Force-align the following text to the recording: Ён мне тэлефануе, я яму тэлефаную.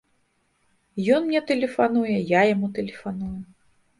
Ён 1.17 1.21
мне 1.27 1.41
тэлефануе, 1.51 2.15
я 2.31 2.41
яму 2.53 2.67
тэлефаную. 2.79 3.33